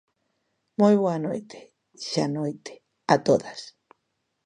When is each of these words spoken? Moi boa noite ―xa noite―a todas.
Moi 0.79 0.93
boa 1.03 1.17
noite 1.27 1.57
―xa 2.11 2.25
noite―a 2.37 3.15
todas. 3.27 3.59